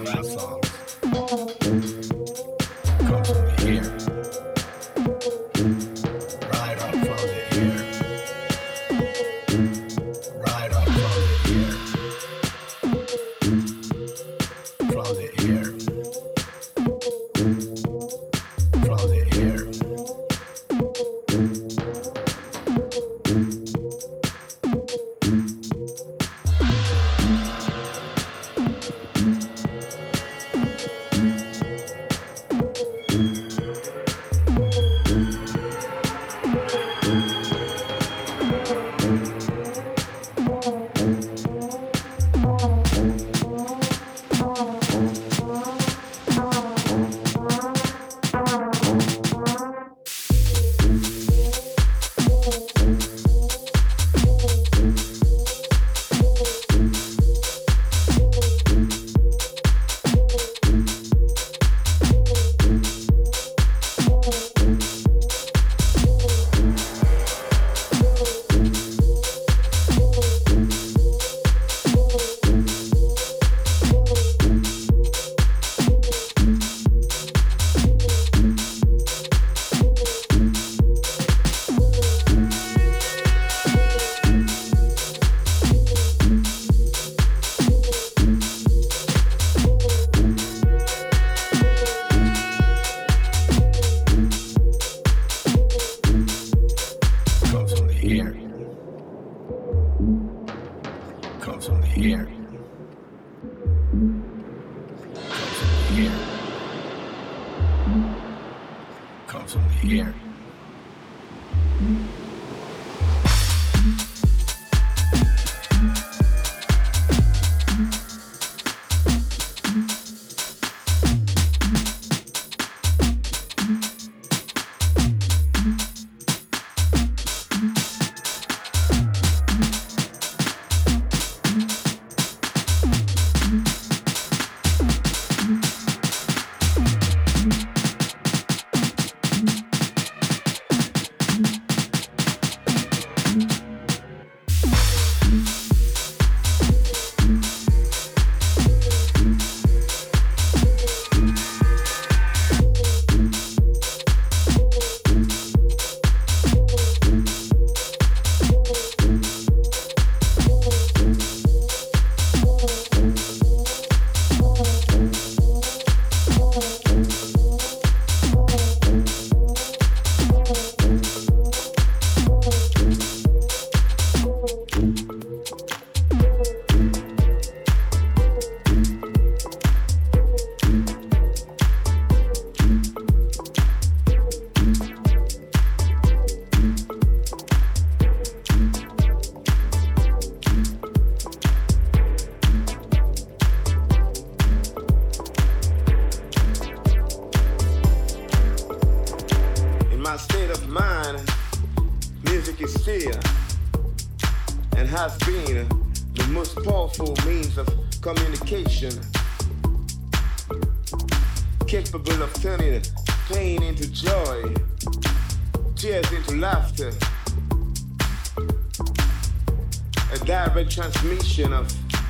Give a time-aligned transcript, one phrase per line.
[0.00, 0.60] my song.
[2.98, 4.01] Come from here.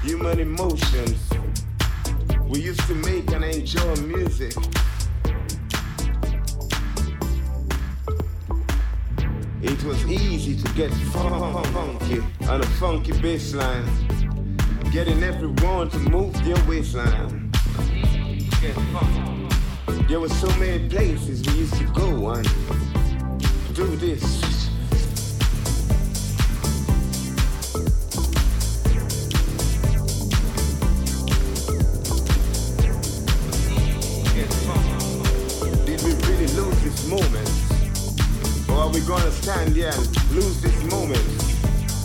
[0.02, 1.30] human emotions.
[2.46, 4.52] We used to make and enjoy music.
[9.62, 13.86] It was easy to get funky on a funky bassline,
[14.92, 17.52] getting everyone to move their waistline.
[20.08, 22.46] There were so many places we used to go and
[23.74, 24.51] do this
[39.06, 41.18] gonna stand here and lose this moment?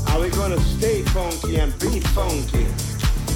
[0.09, 2.65] Are we gonna stay funky and be funky?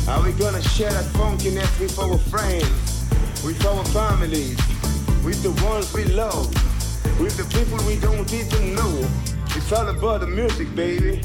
[0.10, 3.06] Are we gonna share that funkiness with our friends,
[3.46, 4.58] with our families,
[5.24, 6.48] with the ones we love,
[7.20, 9.10] with the people we don't even know?
[9.56, 11.22] It's all about the music, baby.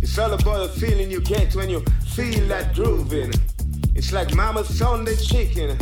[0.00, 1.80] It's all about the feeling you get when you
[2.14, 3.32] feel that grooving.
[3.94, 5.76] It's like mama's Sunday chicken.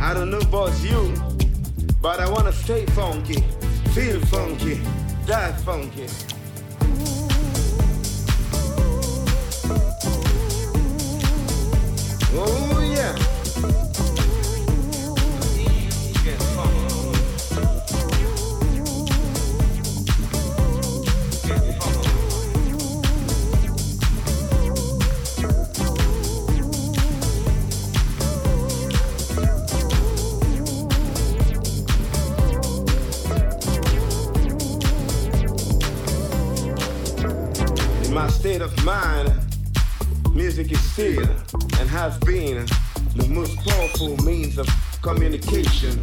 [0.00, 1.14] I don't know about you,
[2.00, 3.44] but I wanna stay funky.
[3.94, 4.80] Feel funky,
[5.26, 6.06] die funky.
[12.32, 12.69] Oh.
[42.00, 42.64] has been
[43.14, 44.66] the most powerful means of
[45.02, 46.02] communication,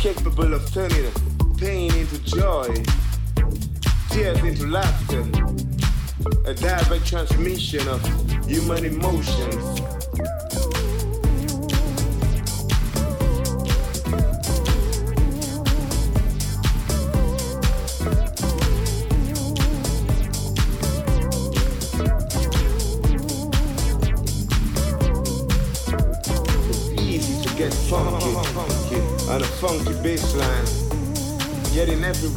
[0.00, 1.12] capable of turning
[1.58, 2.74] pain into joy,
[4.08, 5.20] tears into laughter,
[6.46, 8.00] a direct transmission of
[8.46, 9.97] human emotions.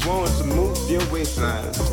[0.05, 1.90] want to move your waistline.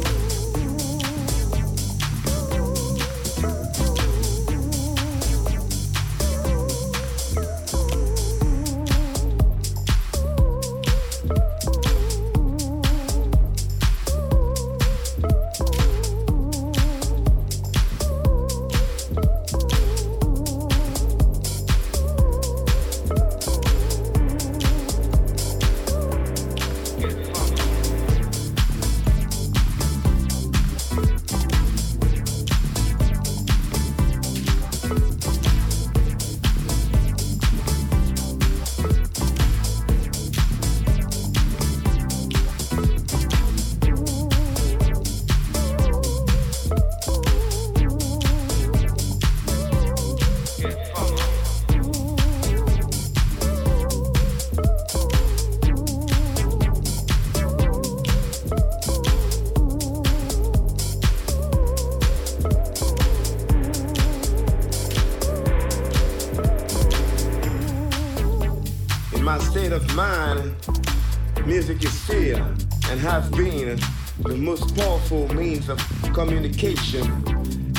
[76.19, 77.05] Communication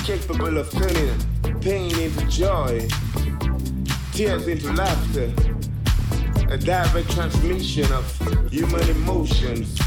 [0.06, 2.88] capable of turning pain into joy,
[4.14, 5.30] tears into laughter,
[6.50, 8.06] a direct transmission of
[8.50, 9.78] human emotions.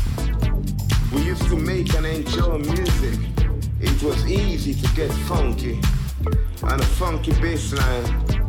[1.14, 3.18] We used to make and enjoy music.
[3.80, 5.80] It was easy to get funky
[6.62, 8.41] on a funky bass line.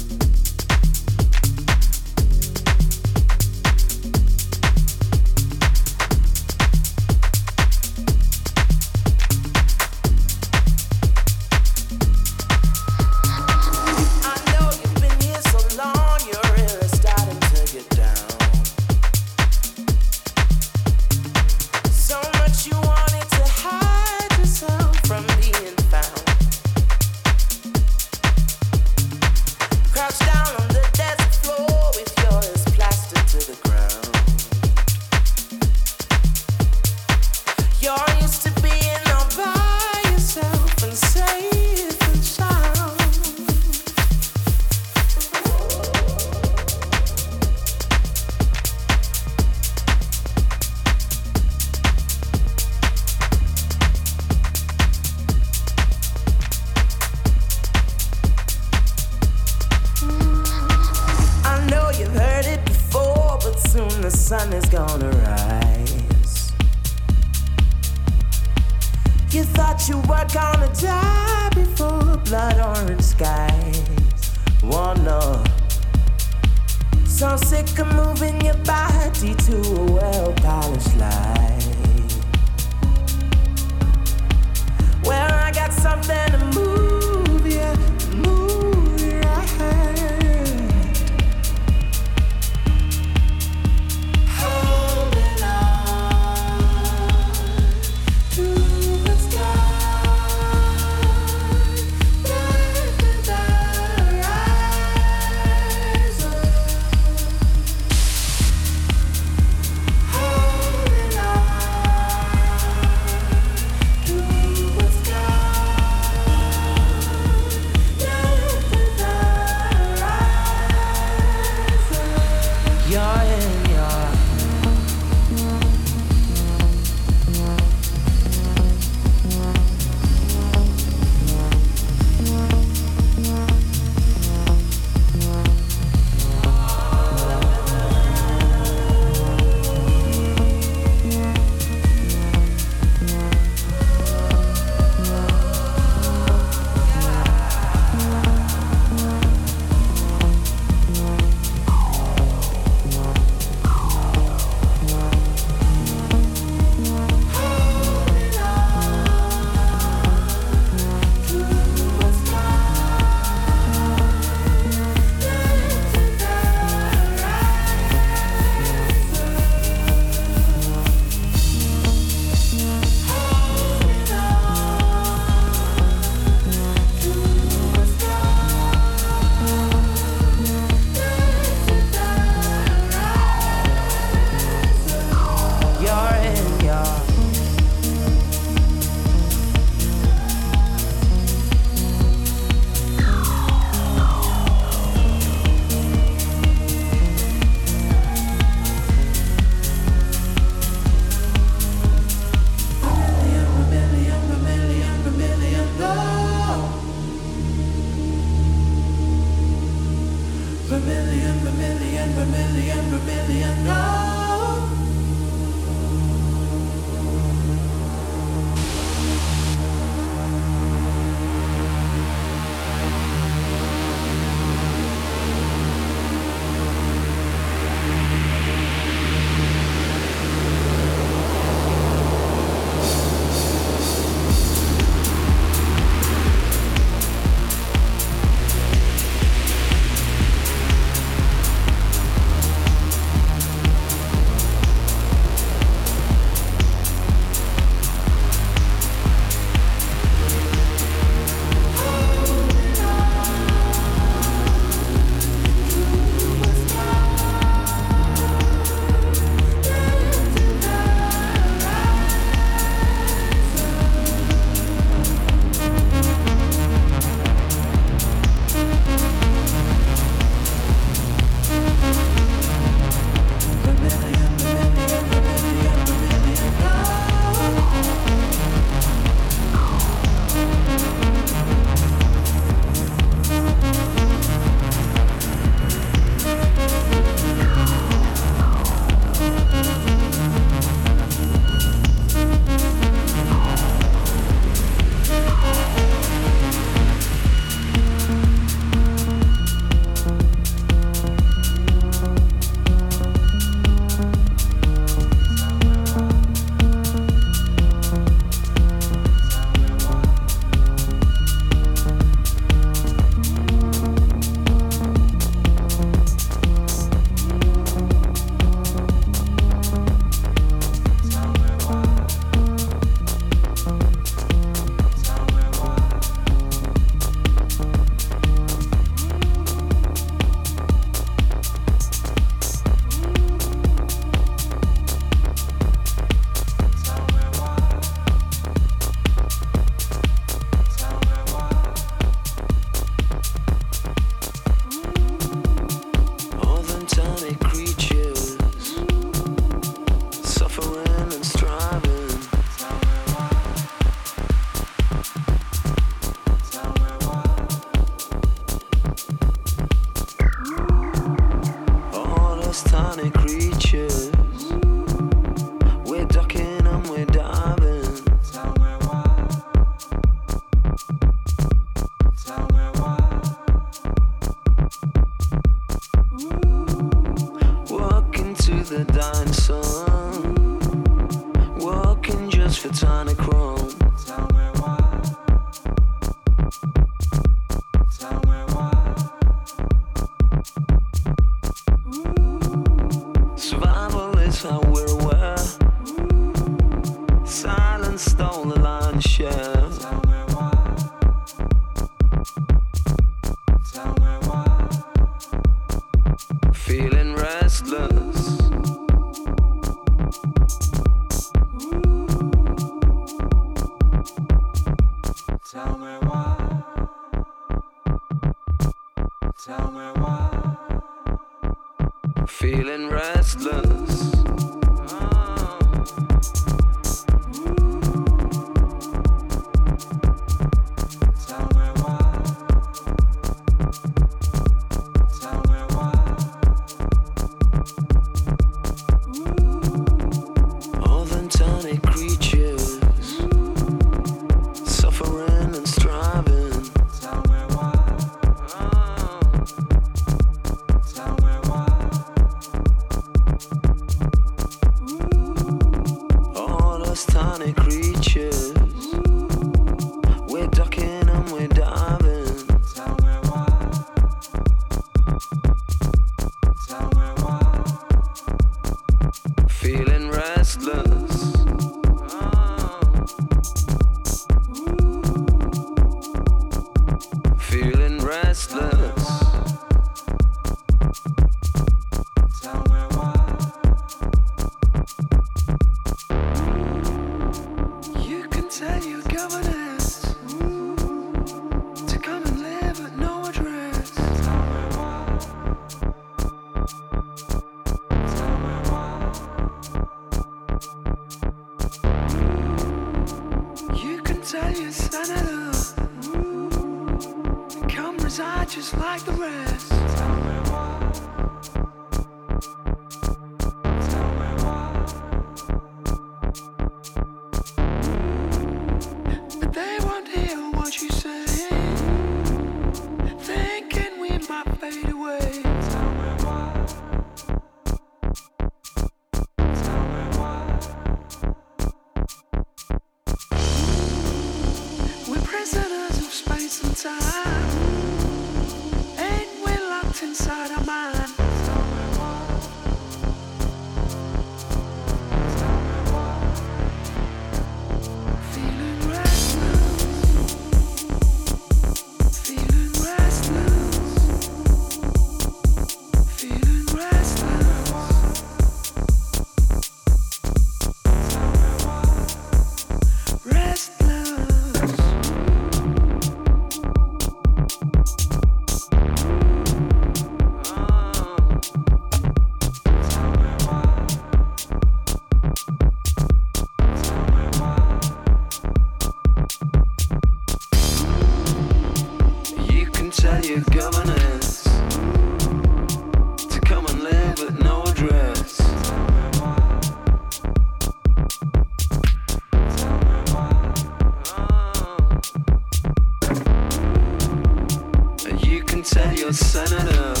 [599.01, 600.00] Your senator